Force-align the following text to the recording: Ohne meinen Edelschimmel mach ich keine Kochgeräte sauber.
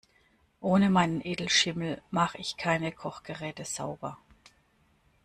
Ohne 0.61 0.89
meinen 0.89 1.21
Edelschimmel 1.23 2.01
mach 2.09 2.33
ich 2.33 2.57
keine 2.57 2.91
Kochgeräte 2.91 3.65
sauber. 3.65 4.17